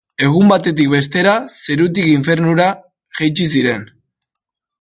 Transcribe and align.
Egun 0.27 0.47
batetik 0.51 0.89
bestera, 0.93 1.35
zerutik 1.67 2.09
infernura 2.15 2.67
jaitsi 3.21 3.51
ziren. 3.57 3.89